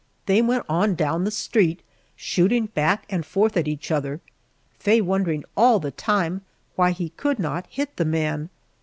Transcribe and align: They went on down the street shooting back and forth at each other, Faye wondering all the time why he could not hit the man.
They 0.25 0.41
went 0.41 0.65
on 0.67 0.95
down 0.95 1.25
the 1.25 1.29
street 1.29 1.81
shooting 2.15 2.65
back 2.65 3.05
and 3.07 3.23
forth 3.23 3.55
at 3.55 3.67
each 3.67 3.91
other, 3.91 4.19
Faye 4.79 4.99
wondering 4.99 5.43
all 5.55 5.79
the 5.79 5.91
time 5.91 6.41
why 6.75 6.89
he 6.89 7.09
could 7.09 7.37
not 7.37 7.67
hit 7.69 7.97
the 7.97 8.05
man. 8.05 8.49